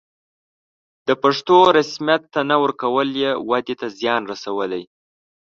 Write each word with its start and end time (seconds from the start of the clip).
د 1.07 1.09
پښتو 1.23 1.57
رسميت 1.77 2.23
ته 2.33 2.41
نه 2.49 2.55
ورکول 2.63 3.09
یې 3.21 3.31
ودې 3.49 3.75
ته 3.81 3.87
زیان 3.99 4.21
رسولی. 4.31 4.83